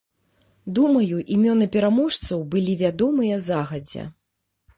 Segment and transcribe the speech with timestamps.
[0.77, 4.03] Думаю, імёны пераможцаў былі вядомыя загадзя.